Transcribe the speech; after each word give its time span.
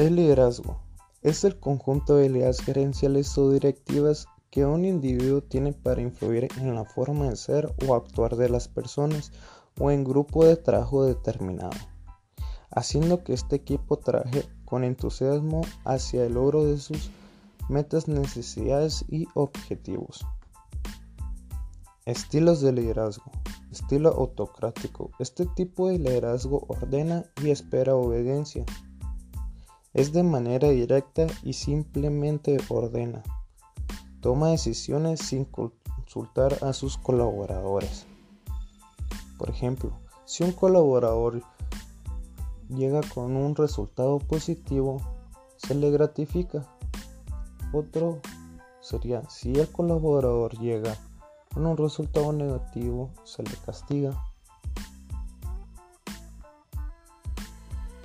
El 0.00 0.16
liderazgo 0.16 0.80
es 1.20 1.44
el 1.44 1.60
conjunto 1.60 2.16
de 2.16 2.24
ideas 2.24 2.62
gerenciales 2.62 3.36
o 3.36 3.50
directivas 3.50 4.28
que 4.50 4.64
un 4.64 4.86
individuo 4.86 5.42
tiene 5.42 5.74
para 5.74 6.00
influir 6.00 6.48
en 6.56 6.74
la 6.74 6.86
forma 6.86 7.28
de 7.28 7.36
ser 7.36 7.74
o 7.86 7.94
actuar 7.94 8.36
de 8.36 8.48
las 8.48 8.66
personas 8.66 9.30
o 9.78 9.90
en 9.90 10.02
grupo 10.02 10.46
de 10.46 10.56
trabajo 10.56 11.04
determinado, 11.04 11.76
haciendo 12.70 13.22
que 13.24 13.34
este 13.34 13.56
equipo 13.56 13.98
trabaje 13.98 14.48
con 14.64 14.84
entusiasmo 14.84 15.60
hacia 15.84 16.24
el 16.24 16.32
logro 16.32 16.64
de 16.64 16.78
sus 16.78 17.10
metas, 17.68 18.08
necesidades 18.08 19.04
y 19.06 19.26
objetivos. 19.34 20.24
Estilos 22.06 22.62
de 22.62 22.72
liderazgo. 22.72 23.30
Estilo 23.70 24.08
autocrático. 24.08 25.10
Este 25.18 25.44
tipo 25.44 25.88
de 25.88 25.98
liderazgo 25.98 26.64
ordena 26.68 27.26
y 27.44 27.50
espera 27.50 27.94
obediencia. 27.94 28.64
Es 29.92 30.12
de 30.12 30.22
manera 30.22 30.68
directa 30.68 31.26
y 31.42 31.54
simplemente 31.54 32.58
ordena. 32.68 33.24
Toma 34.20 34.50
decisiones 34.50 35.18
sin 35.20 35.44
consultar 35.44 36.58
a 36.62 36.72
sus 36.72 36.96
colaboradores. 36.96 38.06
Por 39.36 39.50
ejemplo, 39.50 39.98
si 40.26 40.44
un 40.44 40.52
colaborador 40.52 41.42
llega 42.68 43.00
con 43.12 43.36
un 43.36 43.56
resultado 43.56 44.20
positivo, 44.20 45.00
se 45.56 45.74
le 45.74 45.90
gratifica. 45.90 46.66
Otro 47.72 48.20
sería 48.80 49.28
si 49.28 49.54
el 49.54 49.68
colaborador 49.72 50.56
llega 50.60 50.96
con 51.52 51.66
un 51.66 51.76
resultado 51.76 52.32
negativo, 52.32 53.10
se 53.24 53.42
le 53.42 53.56
castiga. 53.66 54.24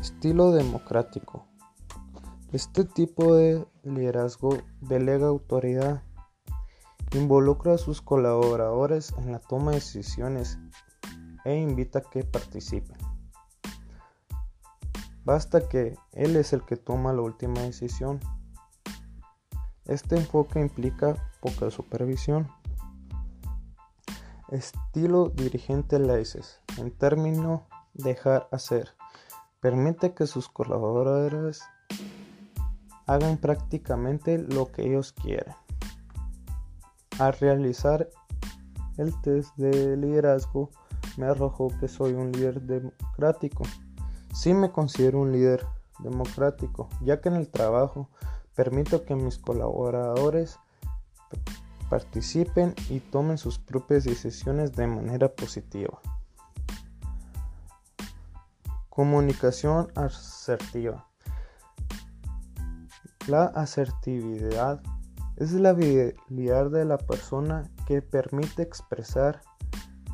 Estilo 0.00 0.52
democrático. 0.52 1.51
Este 2.52 2.84
tipo 2.84 3.34
de 3.34 3.66
liderazgo 3.82 4.58
delega 4.82 5.28
autoridad, 5.28 6.02
involucra 7.12 7.72
a 7.72 7.78
sus 7.78 8.02
colaboradores 8.02 9.14
en 9.16 9.32
la 9.32 9.38
toma 9.38 9.70
de 9.70 9.78
decisiones 9.78 10.58
e 11.46 11.56
invita 11.56 12.00
a 12.00 12.02
que 12.02 12.24
participen. 12.24 12.98
Basta 15.24 15.66
que 15.66 15.96
él 16.12 16.36
es 16.36 16.52
el 16.52 16.62
que 16.66 16.76
toma 16.76 17.14
la 17.14 17.22
última 17.22 17.62
decisión. 17.62 18.20
Este 19.86 20.16
enfoque 20.16 20.60
implica 20.60 21.32
poca 21.40 21.70
supervisión. 21.70 22.48
Estilo 24.48 25.30
dirigente 25.30 25.98
Laces. 25.98 26.60
En 26.76 26.90
término 26.90 27.66
dejar 27.94 28.46
hacer. 28.52 28.90
Permite 29.60 30.12
que 30.12 30.26
sus 30.26 30.50
colaboradores 30.50 31.62
hagan 33.12 33.36
prácticamente 33.36 34.38
lo 34.38 34.70
que 34.72 34.86
ellos 34.86 35.12
quieren. 35.12 35.54
Al 37.18 37.34
realizar 37.34 38.08
el 38.96 39.18
test 39.20 39.54
de 39.56 39.96
liderazgo, 39.96 40.70
me 41.16 41.26
arrojó 41.26 41.68
que 41.78 41.88
soy 41.88 42.14
un 42.14 42.32
líder 42.32 42.62
democrático. 42.62 43.64
Sí 44.34 44.54
me 44.54 44.70
considero 44.70 45.20
un 45.20 45.32
líder 45.32 45.66
democrático, 45.98 46.88
ya 47.02 47.20
que 47.20 47.28
en 47.28 47.36
el 47.36 47.48
trabajo 47.48 48.08
permito 48.54 49.04
que 49.04 49.14
mis 49.14 49.38
colaboradores 49.38 50.58
participen 51.90 52.74
y 52.88 53.00
tomen 53.00 53.36
sus 53.36 53.58
propias 53.58 54.04
decisiones 54.04 54.72
de 54.72 54.86
manera 54.86 55.28
positiva. 55.28 56.00
Comunicación 58.88 59.90
asertiva. 59.94 61.11
La 63.28 63.44
asertividad 63.44 64.82
es 65.36 65.52
la 65.52 65.70
habilidad 65.70 66.70
de 66.70 66.84
la 66.84 66.98
persona 66.98 67.70
que 67.86 68.02
permite 68.02 68.62
expresar 68.62 69.42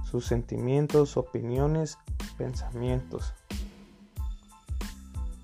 sus 0.05 0.27
sentimientos, 0.27 1.17
opiniones, 1.17 1.97
pensamientos, 2.37 3.33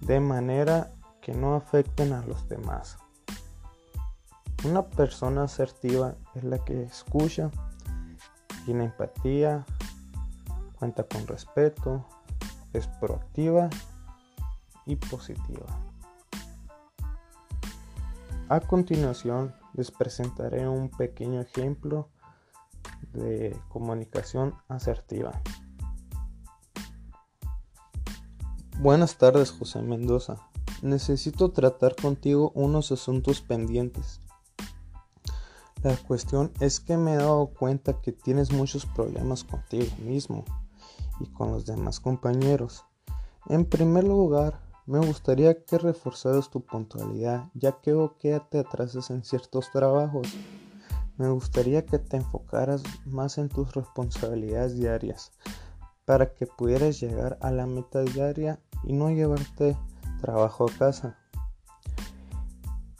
de 0.02 0.20
manera 0.20 0.90
que 1.22 1.32
no 1.32 1.54
afecten 1.54 2.12
a 2.12 2.24
los 2.26 2.46
demás. 2.50 2.98
Una 4.64 4.82
persona 4.82 5.44
asertiva 5.44 6.16
es 6.34 6.44
la 6.44 6.58
que 6.58 6.82
escucha, 6.82 7.50
tiene 8.66 8.84
empatía, 8.84 9.64
cuenta 10.78 11.04
con 11.04 11.26
respeto, 11.26 12.06
es 12.74 12.86
proactiva 12.86 13.70
y 14.84 14.96
positiva. 14.96 15.93
A 18.50 18.60
continuación 18.60 19.54
les 19.72 19.90
presentaré 19.90 20.68
un 20.68 20.90
pequeño 20.90 21.40
ejemplo 21.40 22.10
de 23.14 23.58
comunicación 23.70 24.54
asertiva. 24.68 25.40
Buenas 28.80 29.16
tardes, 29.16 29.50
José 29.50 29.80
Mendoza. 29.80 30.36
Necesito 30.82 31.52
tratar 31.52 31.96
contigo 31.96 32.52
unos 32.54 32.92
asuntos 32.92 33.40
pendientes. 33.40 34.20
La 35.82 35.96
cuestión 35.96 36.52
es 36.60 36.80
que 36.80 36.98
me 36.98 37.14
he 37.14 37.16
dado 37.16 37.46
cuenta 37.46 38.02
que 38.02 38.12
tienes 38.12 38.52
muchos 38.52 38.84
problemas 38.84 39.42
contigo 39.44 39.86
mismo 40.04 40.44
y 41.18 41.26
con 41.28 41.50
los 41.50 41.64
demás 41.64 41.98
compañeros. 41.98 42.84
En 43.46 43.64
primer 43.64 44.04
lugar, 44.04 44.63
me 44.86 44.98
gustaría 44.98 45.64
que 45.64 45.78
reforzaras 45.78 46.50
tu 46.50 46.60
puntualidad, 46.60 47.50
ya 47.54 47.72
que 47.80 47.92
veo 47.92 48.18
que 48.18 48.38
te 48.50 48.58
atrasas 48.58 49.10
en 49.10 49.24
ciertos 49.24 49.70
trabajos. 49.70 50.28
Me 51.16 51.28
gustaría 51.30 51.86
que 51.86 51.98
te 51.98 52.18
enfocaras 52.18 52.82
más 53.06 53.38
en 53.38 53.48
tus 53.48 53.72
responsabilidades 53.74 54.76
diarias 54.76 55.32
para 56.04 56.34
que 56.34 56.46
pudieras 56.46 57.00
llegar 57.00 57.38
a 57.40 57.50
la 57.50 57.66
meta 57.66 58.02
diaria 58.02 58.60
y 58.82 58.92
no 58.92 59.10
llevarte 59.10 59.76
trabajo 60.20 60.66
a 60.66 60.78
casa. 60.78 61.16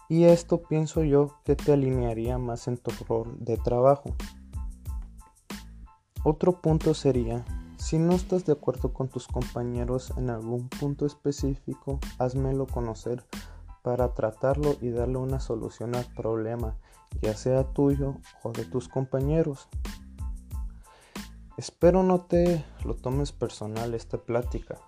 Y 0.08 0.24
esto 0.24 0.62
pienso 0.62 1.02
yo 1.02 1.34
que 1.44 1.56
te 1.56 1.72
alinearía 1.72 2.38
más 2.38 2.68
en 2.68 2.78
tu 2.78 2.92
rol 3.06 3.36
de 3.40 3.58
trabajo. 3.58 4.14
Otro 6.22 6.62
punto 6.62 6.94
sería, 6.94 7.44
si 7.84 7.98
no 7.98 8.14
estás 8.14 8.46
de 8.46 8.52
acuerdo 8.52 8.94
con 8.94 9.08
tus 9.08 9.28
compañeros 9.28 10.14
en 10.16 10.30
algún 10.30 10.70
punto 10.70 11.04
específico, 11.04 12.00
házmelo 12.18 12.66
conocer 12.66 13.22
para 13.82 14.14
tratarlo 14.14 14.74
y 14.80 14.88
darle 14.88 15.18
una 15.18 15.38
solución 15.38 15.94
al 15.94 16.06
problema 16.14 16.78
ya 17.20 17.36
sea 17.36 17.64
tuyo 17.74 18.16
o 18.42 18.52
de 18.52 18.64
tus 18.64 18.88
compañeros. 18.88 19.68
Espero 21.58 22.02
no 22.02 22.22
te 22.22 22.64
lo 22.86 22.94
tomes 22.94 23.32
personal 23.32 23.92
esta 23.92 24.16
plática. 24.16 24.78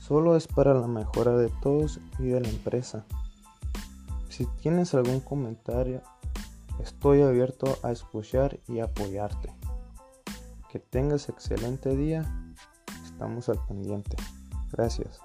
Solo 0.00 0.34
es 0.34 0.48
para 0.48 0.74
la 0.74 0.88
mejora 0.88 1.36
de 1.36 1.48
todos 1.62 2.00
y 2.18 2.24
de 2.24 2.40
la 2.40 2.48
empresa. 2.48 3.06
Si 4.28 4.46
tienes 4.60 4.94
algún 4.94 5.20
comentario, 5.20 6.02
estoy 6.82 7.22
abierto 7.22 7.78
a 7.84 7.92
escuchar 7.92 8.58
y 8.66 8.80
apoyarte. 8.80 9.59
Que 10.70 10.78
tengas 10.78 11.28
excelente 11.28 11.96
día. 11.96 12.24
Estamos 13.04 13.48
al 13.48 13.58
pendiente. 13.66 14.16
Gracias. 14.72 15.20